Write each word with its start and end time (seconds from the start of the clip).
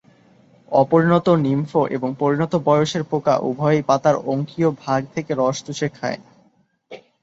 অপরিণত 0.71 1.27
নিম্ফ 1.45 1.71
এবং 1.91 2.09
পরিণত 2.19 2.53
বয়সের 2.67 3.03
পোকা 3.03 3.35
উভয়েই 3.49 3.83
পাতার 3.83 4.15
অঙ্কীয়ভাগ 4.25 5.01
থেকে 5.15 5.31
রস 5.33 5.57
চুষে 5.65 5.87
খায়। 5.89 6.19